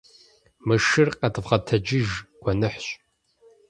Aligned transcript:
Мы 0.67 0.75
шыр 0.85 1.09
къэдвгъэгъэтэджыж, 1.19 2.09
гуэныхьщ. 2.41 2.85